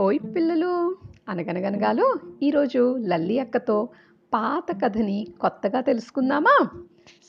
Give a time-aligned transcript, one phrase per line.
[0.00, 0.96] ఓయ్ పిల్లలు!
[1.28, 3.88] అనగనగనగాలు ఈరోజు లల్లి అక్కతో
[4.34, 6.70] పాత కథని కొత్తగా తెలుసుకుందామా?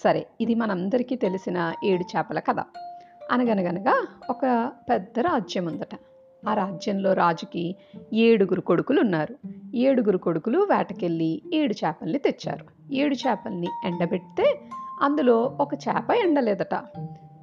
[0.03, 2.59] సరే ఇది మనందరికీ తెలిసిన ఏడు చేపల కథ.
[3.31, 5.95] అనగనగనగా ఒక పెద్ద రాజ్యం ఉందట.
[6.47, 7.75] ఆ రాజ్యంలో రాజుకి
[8.13, 9.35] ఏడుగురు కొడుకులు ఉన్నారు
[9.75, 12.93] ఏడుగురు కొడుకులు వేటకెళ్ళి ఏడు చేపల్ని తెచ్చారు.
[12.93, 14.59] ఏడు చేపల్ని ఎండబెడితే
[15.01, 16.75] అందులో ఒక చేప ఎండలేదట.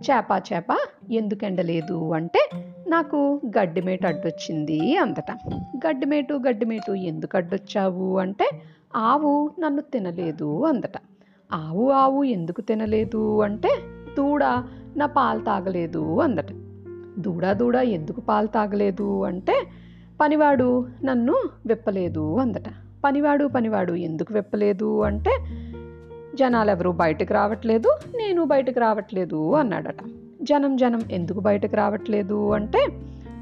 [0.02, 0.76] చేప చేప
[1.10, 2.50] ఎందుకు ఎండలేదు అంటే
[2.88, 5.32] నాకు గడ్డిమేటు అడ్డొచ్చింది అందట.
[5.76, 8.50] గడ్డిమేటు గడ్డిమేటు ఎందుకు అడ్డొచ్చావు అంటే
[8.96, 10.92] ఆవు నన్ను తినలేదు అందట.
[11.52, 13.68] ఆవు ఆవు ఎందుకు తినలేదు అంటే
[14.18, 14.44] దూడ
[14.96, 16.52] నా పాలు తాగలేదు అందట.
[17.18, 19.54] దూడ దూడ ఎందుకు పాలు తాగలేదు అంటే
[20.20, 21.36] పనివాడు నన్ను
[21.66, 22.64] విప్పలేదు అందట.
[23.04, 25.55] పనివాడు పనివాడు ఎందుకు విప్పలేదు అంటే
[26.38, 29.96] జనాలు ఎవరు బయటకు రావట్లేదు నేను బయటకు రావట్లేదు అన్నాడట.
[30.42, 32.88] జనం జనం ఎందుకు బయటకు రావట్లేదు అంటే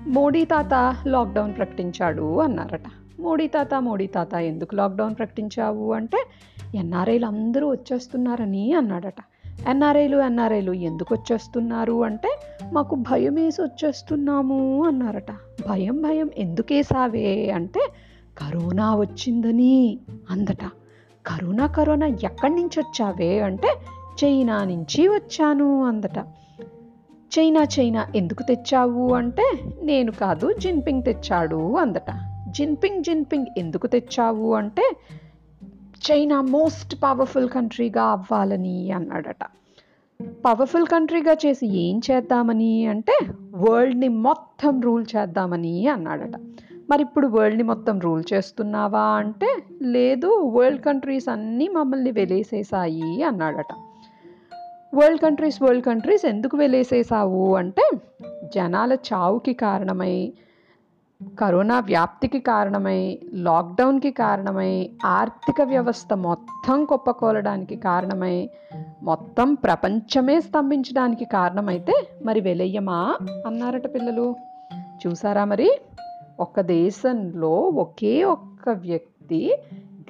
[0.07, 2.83] మోడీ తాత లాక్డౌన్ ప్రకటించాడు అన్నారట.
[3.21, 6.27] మోడీ తాత మోడీ తాత ఎందుకు లాక్డౌన్ ప్రకటించావు అంటే
[6.75, 9.21] ఎన్ఆర్ఐలు అందరూ వచ్చేస్తున్నారని అన్నాడట.
[9.69, 12.39] ఎన్ఆర్ఐలు ఎన్ఆర్ఐలు ఎందుకు వచ్చేస్తున్నారు అంటే
[12.73, 15.31] మాకు భయం వేసి వచ్చేస్తున్నాము అన్నారట.
[15.69, 17.81] భయం భయం ఎందుకేసావే అంటే
[18.39, 19.99] కరోనా వచ్చిందని
[20.31, 20.71] అందట.
[21.27, 23.69] కరోనా కరోనా ఎక్కడి నుంచి వచ్చావే అంటే
[24.25, 26.19] చైనా నుంచి వచ్చాను అందట.
[27.39, 32.11] చైనా చైనా ఎందుకు తెచ్చావు అంటే నేను కాదు జిన్పింగ్ తెచ్చాడు అందట.
[32.51, 34.97] జిన్పింగ్ జిన్పింగ్ ఎందుకు తెచ్చావు అంటే
[36.11, 39.45] చైనా మోస్ట్ పవర్ఫుల్ కంట్రీగా అవ్వాలని అన్నాడట.
[40.47, 43.19] పవర్ఫుల్ కంట్రీగా చేసి ఏం చేద్దామని అంటే
[43.55, 46.33] వరల్డ్ని మొత్తం రూల్ చేద్దామని అన్నాడట.
[46.91, 53.73] మరి ఇప్పుడు వరల్డ్ని మొత్తం రూల్ చేస్తున్నావా అంటే లేదు వరల్డ్ కంట్రీస్ అన్నీ మమ్మల్ని వెలేసేసాయి అన్నాడట.
[54.95, 57.91] వరల్డ్ కంట్రీస్ వరల్డ్ కంట్రీస్ ఎందుకు వెలేసేసావు అంటే
[58.55, 60.33] జనాల చావుకి కారణమై
[61.41, 68.51] కరోనా వ్యాప్తికి కారణమై లాక్డౌన్కి కారణమై ఆర్థిక వ్యవస్థ మొత్తం కుప్పకూలడానికి కారణమై
[69.03, 73.17] మొత్తం ప్రపంచమే స్తంభించడానికి కారణమైతే మరి వెలయ్యమా
[73.47, 74.35] అన్నారట పిల్లలు.
[75.07, 75.79] చూసారా మరి?
[76.41, 79.14] ఒక దేశంలో ఒకే ఒక్క వ్యక్తి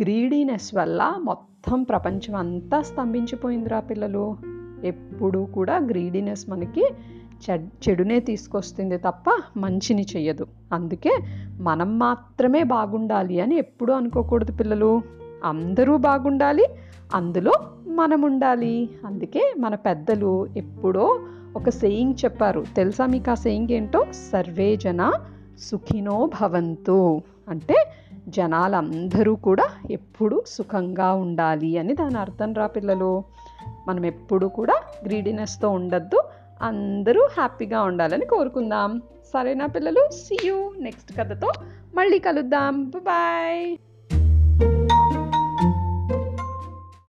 [0.02, 4.36] గ్రీడీనెస్ వల్ల మొత్తం ప్రపంచం అంతా స్తంభించిపోయిందిరా పిల్లలు.
[4.84, 6.88] ఎప్పుడు కూడా గ్రీడీనెస్ మనకి
[7.50, 9.24] చెడునే తీసుకొస్తుంది తప్ప
[9.56, 10.46] మంచిని చెయ్యదు.
[10.72, 11.18] అందుకే
[11.60, 15.02] మనం మాత్రమే బాగుండాలి అని ఎప్పుడూ అనుకోకూడదు పిల్లలు.
[15.44, 16.66] అందరూ బాగుండాలి
[17.14, 17.52] అందులో
[17.88, 21.20] మనం ఉండాలి అందుకే మన పెద్దలు ఎప్పుడో
[21.56, 22.64] ఒక సెయింగ్ చెప్పారు.
[22.76, 24.06] తెలుసా మీకు ఆ సెయింగ్ ఏంటో?
[24.12, 25.12] సర్వేజన
[25.58, 27.22] సుఖినో భవంతు.
[27.48, 27.74] అంటే
[28.28, 33.24] జనాలందరూ కూడా ఎప్పుడూ సుఖంగా ఉండాలి అని దాని అర్థం రా పిల్లలు.
[33.88, 36.22] మనం ఎప్పుడు కూడా గ్రీడినెస్తో ఉండద్దు
[36.62, 39.02] అందరూ హ్యాపీగా ఉండాలని కోరుకుందాం.
[39.32, 40.10] సరేనా పిల్లలు?
[40.10, 41.52] సీ యూ నెక్స్ట్ కథతో
[41.94, 42.84] మళ్ళీ కలుద్దాం.
[42.84, 43.76] బాయ్